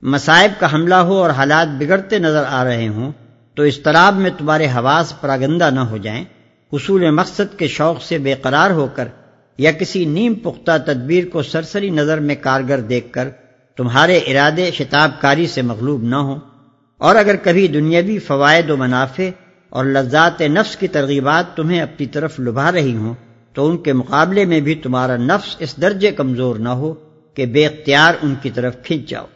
مسائب 0.02 0.61
کا 0.61 0.75
حملہ 0.75 0.94
ہو 0.94 1.22
اور 1.22 1.30
حالات 1.30 1.69
بگڑتے 1.78 2.19
نظر 2.19 2.44
آ 2.48 2.64
رہے 2.64 2.89
ہوں، 2.89 3.12
تو 3.55 3.62
اضطراب 3.62 4.16
میں 4.16 4.30
تمہارے 4.38 4.66
حواس 4.66 5.20
پراگندہ 5.20 5.70
نہ 5.70 5.80
ہو 5.80 5.97
جائیں۔ 5.97 6.25
حصول 6.72 7.11
مقصد 7.11 7.58
کے 7.58 7.69
شوق 7.69 8.03
سے 8.03 8.19
بے 8.19 8.34
قرار 8.42 8.70
ہو 8.70 8.86
کر 8.94 9.08
یا 9.58 9.72
کسی 9.72 10.05
نیم 10.05 10.34
پختہ 10.34 10.70
تدبیر 10.86 11.25
کو 11.33 11.42
سرسری 11.42 11.91
نظر 11.91 12.20
میں 12.20 12.34
کارگر 12.41 12.80
دیکھ 12.80 13.12
کر 13.12 13.28
تمہارے 13.77 14.19
ارادے 14.19 14.70
شتاب 14.70 15.11
کاری 15.20 15.47
سے 15.47 15.62
مغلوب 15.62 16.03
نہ 16.03 16.16
ہوں۔ 16.16 16.38
اور 16.98 17.16
اگر 17.16 17.36
کبھی 17.36 17.69
دنیاوی 17.69 18.19
فوائد 18.19 18.70
و 18.70 18.77
منافع 18.77 19.22
اور 19.69 19.84
لذات 19.84 20.41
نفس 20.41 20.77
کی 20.77 20.88
ترغیبات 20.88 21.56
تمہیں 21.56 21.81
اپنی 21.81 22.06
طرف 22.06 22.41
لبھا 22.41 22.72
رہی 22.72 22.97
ہوں، 22.97 23.14
تو 23.53 23.70
ان 23.70 23.78
کے 23.78 23.92
مقابلے 23.92 24.44
میں 24.44 24.60
بھی 24.60 24.75
تمہارا 24.75 25.16
نفس 25.16 25.56
اس 25.58 25.77
درجے 25.77 26.10
کمزور 26.10 26.56
نہ 26.56 26.69
ہو 26.69 26.94
کہ 27.34 27.47
بے 27.47 27.66
اختیار 27.66 28.14
ان 28.22 28.34
کی 28.42 28.50
طرف 28.50 28.75
کھنچ 28.83 29.08
جاؤ۔ 29.08 29.27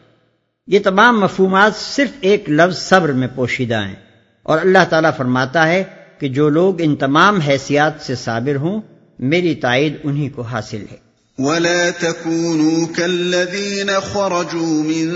یہ 0.71 0.79
تمام 0.79 1.19
مفہومات 1.19 1.71
صرف 1.75 2.09
ایک 2.21 2.49
لفظ 2.49 2.77
صبر 2.77 3.11
میں 3.11 3.27
پوشیدہ 3.35 3.75
ہیں۔ 3.75 3.95
اور 4.43 4.57
اللہ 4.61 4.85
تعالیٰ 4.89 5.11
فرماتا 5.17 5.67
ہے 5.67 5.83
کہ 6.19 6.27
جو 6.27 6.49
لوگ 6.49 6.81
ان 6.81 6.95
تمام 6.95 7.39
حیثیات 7.39 7.93
سے 8.01 8.15
صابر 8.15 8.55
ہوں، 8.55 8.81
میری 9.19 9.55
تائید 9.55 9.93
انہی 10.03 10.29
کو 10.29 10.41
حاصل 10.41 10.85
ہے۔ 10.91 10.97
ولا 11.37 11.89
تكونوا 11.99 12.85
كالذين 12.95 13.89
خرجوا 14.13 14.83
من 14.83 15.09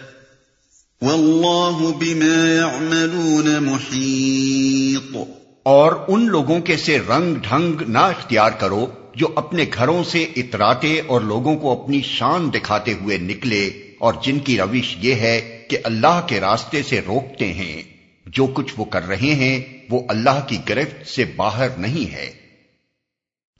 واللہ 1.01 1.97
بما 1.97 2.47
يعملون 2.47 3.63
محیط۔ 3.63 5.17
اور 5.63 5.93
ان 6.07 6.27
لوگوں 6.27 6.59
کے 6.59 6.77
سے 6.77 6.97
رنگ 6.99 7.35
ڈھنگ 7.35 7.81
نہ 7.87 7.97
اختیار 7.97 8.51
کرو 8.51 8.85
جو 9.15 9.27
اپنے 9.35 9.65
گھروں 9.73 10.03
سے 10.03 10.23
اتراتے 10.35 11.01
اور 11.07 11.21
لوگوں 11.21 11.57
کو 11.57 11.83
اپنی 11.83 12.01
شان 12.01 12.53
دکھاتے 12.53 12.93
ہوئے 12.93 13.17
نکلے 13.17 13.67
اور 13.99 14.13
جن 14.23 14.39
کی 14.39 14.57
روش 14.57 14.95
یہ 15.01 15.15
ہے 15.15 15.65
کہ 15.69 15.77
اللہ 15.83 16.21
کے 16.27 16.39
راستے 16.39 16.83
سے 16.83 17.01
روکتے 17.07 17.53
ہیں۔ 17.53 17.83
جو 18.27 18.47
کچھ 18.47 18.73
وہ 18.77 18.85
کر 18.85 19.07
رہے 19.07 19.33
ہیں 19.33 19.77
وہ 19.89 20.01
اللہ 20.09 20.45
کی 20.47 20.57
گرفت 20.69 21.07
سے 21.07 21.25
باہر 21.35 21.69
نہیں 21.77 22.13
ہے۔ 22.13 22.31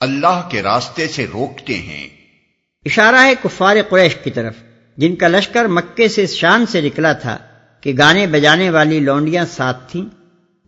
اللہ 0.00 0.48
کے 0.50 0.62
راستے 0.62 1.08
سے 1.08 1.26
روکتے 1.32 1.74
ہیں۔ 1.74 2.08
اشارہ 2.84 3.24
ہے 3.24 3.34
کفار 3.44 3.76
قریش 3.90 4.14
کی 4.24 4.30
طرف۔ 4.30 4.54
جن 5.00 5.16
کا 5.16 5.28
لشکر 5.28 5.64
مکے 5.64 6.08
سے 6.08 6.26
شان 6.26 6.66
سے 6.66 6.80
نکلا 6.80 7.12
تھا 7.12 7.38
کہ 7.80 7.92
گانے 7.98 8.26
بجانے 8.26 8.70
والی 8.70 9.00
لونڈیاں 9.00 9.44
ساتھ 9.50 9.92
تھیں، 9.92 10.06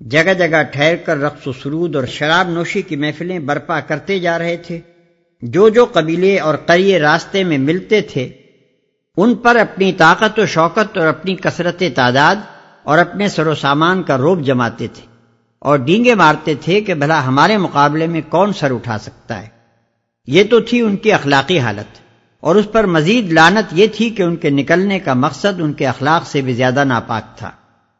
جگہ 0.00 0.34
جگہ 0.34 0.62
ٹھہر 0.62 0.96
کر 0.96 1.18
رقص 1.18 1.46
و 1.46 1.52
سرود 1.52 1.96
اور 1.96 2.04
شراب 2.04 2.48
نوشی 2.48 2.82
کی 2.82 2.96
محفلیں 2.96 3.38
برپا 3.38 3.80
کرتے 3.80 4.18
جا 4.18 4.38
رہے 4.38 4.56
تھے۔ 4.56 4.80
جو 5.42 5.68
جو 5.68 5.84
قبیلے 5.84 6.38
اور 6.38 6.54
قریے 6.66 6.98
راستے 6.98 7.44
میں 7.44 7.58
ملتے 7.58 8.00
تھے، 8.00 8.28
ان 9.16 9.34
پر 9.34 9.56
اپنی 9.56 9.92
طاقت 9.92 10.38
و 10.38 10.46
شوکت 10.46 10.98
اور 10.98 11.06
اپنی 11.06 11.36
کثرت 11.36 11.82
تعداد 11.94 12.36
اور 12.82 12.98
اپنے 12.98 13.28
سر 13.28 13.46
و 13.46 13.54
سامان 13.54 14.02
کا 14.02 14.18
روب 14.18 14.42
جماتے 14.42 14.86
تھے۔ 14.92 15.06
اور 15.58 15.78
ڈینگے 15.78 16.14
مارتے 16.14 16.54
تھے 16.54 16.80
کہ 16.80 16.94
بھلا 16.94 17.26
ہمارے 17.26 17.56
مقابلے 17.56 18.06
میں 18.06 18.20
کون 18.28 18.52
سر 18.52 18.70
اٹھا 18.70 18.98
سکتا 18.98 19.42
ہے۔ 19.42 19.48
یہ 20.26 20.44
تو 20.50 20.60
تھی 20.60 20.80
ان 20.80 20.96
کی 20.96 21.12
اخلاقی 21.12 21.58
حالت۔ 21.58 22.01
اور 22.42 22.56
اس 22.56 22.72
پر 22.72 22.86
مزید 22.86 23.32
لانت 23.32 23.72
یہ 23.72 23.86
تھی 23.86 24.10
کہ 24.10 24.22
ان 24.22 24.36
کے 24.36 24.50
نکلنے 24.50 24.98
کا 24.98 25.14
مقصد 25.14 25.60
ان 25.60 25.72
کے 25.72 25.86
اخلاق 25.86 26.26
سے 26.26 26.40
بھی 26.40 26.54
زیادہ 26.54 26.84
ناپاک 26.84 27.38
تھا۔ 27.38 27.50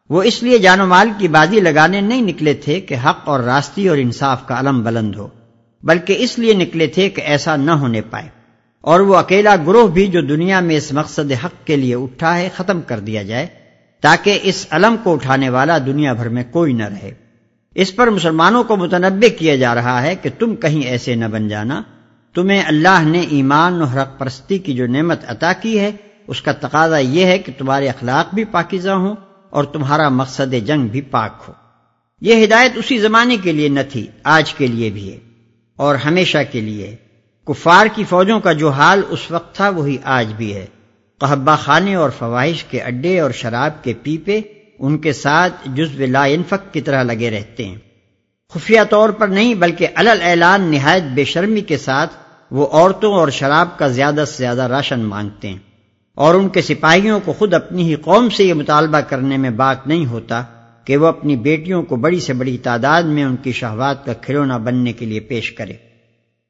وہ 0.09 0.23
اس 0.23 0.43
لیے 0.43 0.57
جان 0.57 0.81
و 0.81 0.87
مال 0.87 1.09
کی 1.17 1.27
بازی 1.27 1.59
لگانے 1.59 2.01
نہیں 2.01 2.21
نکلے 2.21 2.53
تھے 2.53 2.79
کہ 2.79 2.95
حق 3.05 3.29
اور 3.29 3.39
راستی 3.39 3.87
اور 3.87 3.97
انصاف 3.97 4.47
کا 4.47 4.59
علم 4.59 4.83
بلند 4.83 5.15
ہو، 5.15 5.27
بلکہ 5.83 6.15
اس 6.19 6.39
لیے 6.39 6.53
نکلے 6.53 6.87
تھے 6.87 7.09
کہ 7.09 7.21
ایسا 7.21 7.55
نہ 7.55 7.71
ہونے 7.71 8.01
پائے۔ 8.01 8.29
اور 8.81 8.99
وہ 8.99 9.15
اکیلا 9.15 9.55
گروہ 9.55 9.87
بھی 9.87 10.07
جو 10.07 10.21
دنیا 10.21 10.59
میں 10.59 10.75
اس 10.75 10.93
مقصد 10.93 11.31
حق 11.45 11.67
کے 11.67 11.75
لیے 11.75 11.95
اٹھا 11.95 12.37
ہے 12.37 12.49
ختم 12.55 12.81
کر 12.81 12.99
دیا 12.99 13.23
جائے، 13.23 13.47
تاکہ 14.01 14.39
اس 14.43 14.67
علم 14.71 14.95
کو 15.03 15.13
اٹھانے 15.13 15.49
والا 15.49 15.77
دنیا 15.77 16.13
بھر 16.13 16.29
میں 16.29 16.43
کوئی 16.51 16.73
نہ 16.73 16.83
رہے۔ 16.83 17.11
اس 17.75 17.95
پر 17.95 18.09
مسلمانوں 18.09 18.63
کو 18.63 18.75
متنوع 18.75 19.39
کیا 19.39 19.55
جا 19.55 19.75
رہا 19.75 20.01
ہے 20.01 20.15
کہ 20.15 20.29
تم 20.39 20.55
کہیں 20.55 20.83
ایسے 20.83 21.15
نہ 21.15 21.25
بن 21.25 21.47
جانا۔ 21.47 21.81
تمہیں 22.33 22.63
اللہ 22.65 23.03
نے 23.03 23.19
ایمان 23.19 23.81
و 23.81 23.85
حرق 23.85 24.19
پرستی 24.19 24.57
کی 24.57 24.73
جو 24.73 24.87
نعمت 24.87 25.19
عطا 25.27 25.53
کی 25.53 25.79
ہے، 25.79 25.91
اس 26.27 26.41
کا 26.41 26.51
تقاضا 26.51 26.97
یہ 26.97 27.25
ہے 27.25 27.37
کہ 27.37 27.51
تمہارے 27.57 27.89
اخلاق 27.89 28.33
بھی 28.33 28.43
پاکیزہ 28.43 28.89
ہوں 28.89 29.15
اور 29.49 29.63
تمہارا 29.63 30.09
مقصد 30.09 30.53
جنگ 30.65 30.87
بھی 30.87 31.01
پاک 31.01 31.43
ہو۔ 31.47 31.53
یہ 32.21 32.45
ہدایت 32.45 32.71
اسی 32.75 32.97
زمانے 32.97 33.37
کے 33.37 33.51
لیے 33.51 33.69
نہ 33.69 33.79
تھی، 33.91 34.07
آج 34.23 34.53
کے 34.53 34.67
لیے 34.67 34.89
بھی 34.89 35.13
ہے۔ 35.13 35.19
اور 35.75 35.95
ہمیشہ 35.95 36.37
کے 36.51 36.61
لیے۔ 36.61 36.95
کفار 37.47 37.85
کی 37.95 38.03
فوجوں 38.03 38.39
کا 38.39 38.51
جو 38.51 38.69
حال 38.69 39.01
اس 39.09 39.31
وقت 39.31 39.55
تھا، 39.55 39.69
وہی 39.69 39.97
آج 40.03 40.33
بھی 40.33 40.55
ہے۔ 40.55 40.65
قحبہ 41.19 41.55
خانے 41.55 41.95
اور 41.95 42.09
فواہش 42.09 42.63
کے 42.63 42.81
اڈے 42.81 43.19
اور 43.19 43.31
شراب 43.31 43.83
کے 43.83 43.93
پیپے 44.03 44.41
ان 44.79 44.97
کے 44.97 45.13
ساتھ 45.13 45.53
جزو 45.65 46.05
لا 46.05 46.23
انفق 46.23 46.73
کی 46.73 46.81
طرح 46.81 47.03
لگے 47.03 47.29
رہتے 47.29 47.65
ہیں۔ 47.65 47.75
خفیہ 48.49 48.81
طور 48.89 49.09
پر 49.09 49.27
نہیں، 49.27 49.53
بلکہ 49.53 49.87
الل 49.95 50.21
اعلان 50.21 50.61
نہایت 50.61 51.03
بے 51.03 51.25
شرمی 51.25 51.61
کے 51.61 51.77
ساتھ 51.77 52.22
وہ 52.53 52.67
عورتوں 52.67 53.13
اور 53.13 53.27
شراب 53.27 53.77
کا 53.77 53.87
زیادہ 53.87 54.23
سے 54.27 54.33
زیادہ 54.37 54.61
راشن 54.61 54.99
مانگتے 54.99 55.49
ہیں 55.49 55.57
اور 56.15 56.35
ان 56.35 56.49
کے 56.49 56.61
سپاہیوں 56.61 57.19
کو 57.25 57.33
خود 57.33 57.53
اپنی 57.53 57.89
ہی 57.89 57.95
قوم 57.95 58.29
سے 58.29 58.43
یہ 58.43 58.53
مطالبہ 58.53 58.99
کرنے 58.99 59.37
میں 59.37 59.49
بات 59.49 59.87
نہیں 59.87 60.05
ہوتا 60.05 60.43
کہ 60.85 60.97
وہ 60.97 61.07
اپنی 61.07 61.35
بیٹیوں 61.35 61.83
کو 61.83 61.95
بڑی 61.95 62.19
سے 62.19 62.33
بڑی 62.33 62.57
تعداد 62.57 63.03
میں 63.03 63.23
ان 63.23 63.35
کی 63.35 63.51
شہوات 63.51 64.05
کا 64.05 64.13
کھلونا 64.13 64.57
بننے 64.57 64.93
کے 64.93 65.05
لیے 65.05 65.19
پیش 65.19 65.51
کرے۔ 65.51 65.73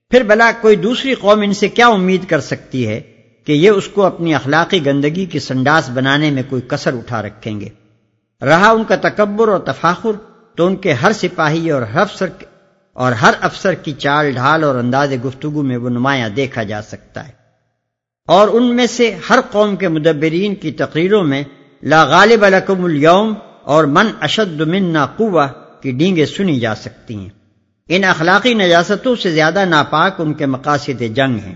پھر 0.10 0.24
بلا 0.24 0.52
کوئی 0.62 0.76
دوسری 0.76 1.14
قوم 1.14 1.42
ان 1.42 1.54
سے 1.54 1.68
کیا 1.68 1.88
امید 1.88 2.26
کر 2.26 2.40
سکتی 2.40 2.88
ہے 2.88 3.02
کہ 3.46 3.52
یہ 3.52 3.70
اس 3.70 3.88
کو 3.88 4.04
اپنی 4.04 4.36
اخلاقی 4.36 4.86
گندگی 4.86 5.26
کی 5.26 5.40
سنڈاس 5.40 5.90
بنانے 5.90 6.32
میں 6.32 6.44
کوئی 6.50 6.62
کسر 6.68 6.94
اٹھا 6.94 7.22
رکھیں 7.22 7.60
گے؟ 7.60 7.70
رہا 8.42 8.70
ان 8.70 8.84
کا 8.84 8.96
تکبر 8.96 9.48
اور 9.48 9.60
تفاخر 9.60 10.12
تو 10.56 10.68
ان 10.68 10.76
کے 10.76 10.94
ہر 10.94 11.12
سپاہی 11.12 11.72
اور 11.72 11.82
ہر 11.82 12.00
افسر 12.00 12.28
اور 12.94 13.12
ہر 13.12 13.34
افسر 13.42 13.74
کی 13.74 13.92
چال 13.92 14.32
ڈھال 14.32 14.64
اور 14.64 14.76
انداز 14.76 15.14
گفتگو 15.26 15.62
میں 15.62 15.78
وہ 15.78 15.90
نمایاں 15.90 16.30
دیکھا 16.30 16.64
جا 16.64 16.82
سکتا 16.82 17.28
ہے۔ 17.28 17.32
اور 18.28 18.48
ان 18.48 18.76
میں 18.76 18.88
سے 18.88 19.16
ہر 19.30 19.40
قوم 19.52 19.76
کے 19.76 19.88
مدبرین 19.88 20.56
کی 20.56 20.72
تقریروں 20.72 21.24
میں 21.24 21.44
لا 21.84 22.04
غالب 22.04 22.46
لکم 22.46 22.84
اليوم 22.84 23.34
اور 23.64 23.84
من 23.84 24.08
اشد 24.22 24.62
منا 24.62 25.06
قوہ 25.06 25.48
کی 25.82 25.92
ڈینگیں 25.92 26.26
سنی 26.26 26.60
جا 26.60 26.76
سکتی 26.76 27.16
ہیں۔ 27.16 27.30
ان 27.88 28.04
اخلاقی 28.04 28.54
نجاستوں 28.54 29.16
سے 29.16 29.32
زیادہ 29.32 29.66
ناپاک 29.66 30.22
ان 30.22 30.34
کے 30.34 30.46
مقاصد 30.46 31.04
جنگ 31.16 31.40
ہیں۔ 31.46 31.56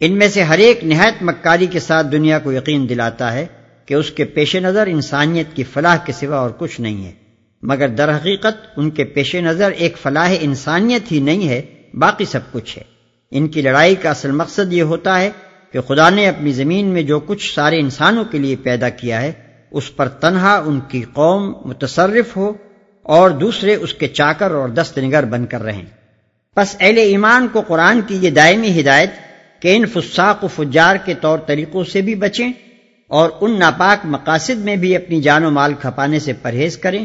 ان 0.00 0.18
میں 0.18 0.28
سے 0.28 0.42
ہر 0.42 0.58
ایک 0.58 0.84
نہایت 0.84 1.14
مکاری 1.20 1.66
کے 1.66 1.80
ساتھ 1.80 2.06
دنیا 2.12 2.38
کو 2.38 2.52
یقین 2.52 2.88
دلاتا 2.88 3.32
ہے 3.32 3.46
کہ 3.86 3.94
اس 3.94 4.10
کے 4.10 4.24
پیش 4.24 4.56
نظر 4.56 4.86
انسانیت 4.86 5.46
کی 5.54 5.64
فلاح 5.64 5.96
کے 5.96 6.12
سوا 6.12 6.36
اور 6.36 6.50
کچھ 6.58 6.80
نہیں 6.80 7.06
ہے۔ 7.06 7.19
مگر 7.62 7.88
در 7.88 8.16
حقیقت 8.16 8.66
ان 8.76 8.90
کے 8.90 9.04
پیش 9.04 9.34
نظر 9.34 9.70
ایک 9.70 9.96
فلاح 9.98 10.34
انسانیت 10.40 11.12
ہی 11.12 11.20
نہیں 11.20 11.48
ہے، 11.48 11.62
باقی 11.94 12.24
سب 12.24 12.40
کچھ 12.52 12.78
ہے۔ 12.78 12.82
ان 13.30 13.48
کی 13.48 13.62
لڑائی 13.62 13.94
کا 13.94 14.10
اصل 14.10 14.30
مقصد 14.30 14.72
یہ 14.72 14.82
ہوتا 14.82 15.20
ہے 15.20 15.30
کہ 15.72 15.80
خدا 15.80 16.10
نے 16.10 16.28
اپنی 16.28 16.52
زمین 16.52 16.86
میں 16.86 17.02
جو 17.02 17.20
کچھ 17.20 17.54
سارے 17.54 17.80
انسانوں 17.80 18.24
کے 18.24 18.38
لیے 18.38 18.56
پیدا 18.56 18.88
کیا 18.88 19.22
ہے، 19.22 19.32
اس 19.70 19.96
پر 19.96 20.08
تنہا 20.08 20.62
ان 20.66 20.80
کی 20.88 21.02
قوم 21.02 21.54
متصرف 21.64 22.36
ہو 22.36 22.52
اور 23.02 23.30
دوسرے 23.30 23.74
اس 23.74 23.94
کے 23.94 24.08
چاکر 24.08 24.50
اور 24.50 24.68
دست 24.68 24.98
نگر 24.98 25.24
بن 25.24 25.46
کر 25.46 25.62
رہیں۔ 25.62 25.84
پس 26.56 26.76
اہل 26.80 26.98
ایمان 26.98 27.48
کو 27.52 27.60
قرآن 27.60 28.00
کی 28.00 28.18
یہ 28.20 28.30
دائمی 28.30 28.80
ہدایت 28.80 29.10
کہ 29.60 29.76
ان 29.76 29.86
فساق 29.86 30.44
و 30.44 30.48
فجار 30.48 30.96
کے 31.04 31.14
طور 31.14 31.38
طریقوں 31.38 31.84
سے 31.84 32.00
بھی 32.00 32.14
بچیں 32.14 32.52
اور 33.08 33.30
ان 33.40 33.58
ناپاک 33.58 33.98
مقاصد 34.04 34.56
میں 34.56 34.76
بھی 34.76 34.96
اپنی 34.96 35.20
جان 35.20 35.44
و 35.44 35.50
مال 35.50 35.74
کھپانے 35.74 36.18
سے 36.18 36.32
پرہیز 36.32 36.78
کریں۔ 36.78 37.04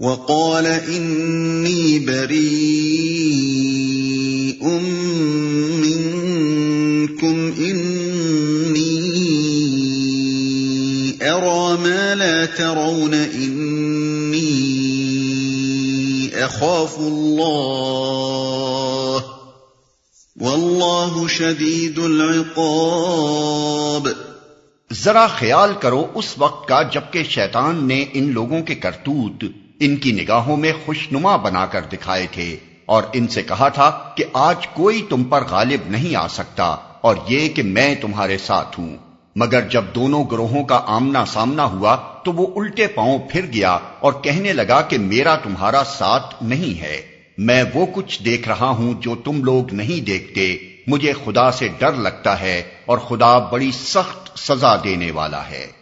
وقال 0.00 0.66
إني 0.66 1.98
بريء 1.98 4.80
منكم، 5.76 7.54
إني 7.58 9.10
أرى 11.22 11.78
ما 11.80 12.14
لا 12.14 12.46
ترون، 12.46 13.14
إني 13.14 14.40
أخاف 16.44 16.98
الله. 16.98 19.24
والله 20.40 21.28
شديد 21.28 21.98
العقاب. 21.98 24.08
ذرا 25.04 25.26
خیال 25.26 25.72
کرو 25.80 26.06
اس 26.14 26.34
وقت 26.38 26.68
کا 26.68 26.82
جبکہ 26.82 27.22
شیطان 27.22 27.88
نے 27.88 28.04
ان 28.12 28.32
لوگوں 28.32 28.62
کے 28.62 28.74
کرتوت 28.74 29.44
ان 29.80 29.96
کی 29.96 30.12
نگاہوں 30.12 30.56
میں 30.56 30.72
خوشنما 30.86 31.36
بنا 31.36 31.66
کر 31.66 31.80
دکھائے 31.80 32.26
تھے 32.30 32.56
اور 32.86 33.02
ان 33.12 33.28
سے 33.28 33.42
کہا 33.42 33.68
تھا 33.68 34.10
کہ 34.16 34.24
آج 34.32 34.66
کوئی 34.66 35.06
تم 35.08 35.24
پر 35.24 35.44
غالب 35.44 35.90
نہیں 35.90 36.16
آ 36.16 36.28
سکتا 36.28 36.76
اور 37.00 37.16
یہ 37.28 37.48
کہ 37.48 37.62
میں 37.62 37.94
تمہارے 37.94 38.38
ساتھ 38.38 38.80
ہوں۔ 38.80 38.96
مگر 39.36 39.60
جب 39.68 39.84
دونوں 39.94 40.24
گروہوں 40.32 40.64
کا 40.64 40.80
آمنا 40.86 41.26
سامنا 41.26 41.64
ہوا 41.64 41.96
تو 42.24 42.32
وہ 42.32 42.46
الٹے 42.56 42.86
پاؤں 42.86 43.18
پھر 43.30 43.46
گیا 43.46 43.78
اور 44.00 44.12
کہنے 44.12 44.52
لگا 44.52 44.80
کہ 44.82 44.98
میرا 44.98 45.36
تمہارا 45.36 45.82
ساتھ 45.84 46.42
نہیں 46.42 46.80
ہے۔ 46.80 47.02
میں 47.38 47.64
وہ 47.74 47.86
کچھ 47.92 48.22
دیکھ 48.22 48.48
رہا 48.48 48.68
ہوں 48.68 48.94
جو 49.00 49.14
تم 49.14 49.44
لوگ 49.44 49.74
نہیں 49.74 50.04
دیکھتے۔ 50.04 50.56
مجھے 50.86 51.12
خدا 51.24 51.50
سے 51.50 51.68
ڈر 51.78 51.92
لگتا 51.92 52.40
ہے 52.40 52.62
اور 52.86 52.98
خدا 52.98 53.38
بڑی 53.38 53.70
سخت 53.72 54.38
سزا 54.38 54.76
دینے 54.84 55.10
والا 55.10 55.50
ہے۔ 55.50 55.79